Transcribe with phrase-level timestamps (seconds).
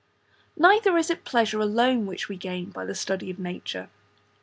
[0.57, 3.87] Neither is it pleasure alone which we gain by a study of nature.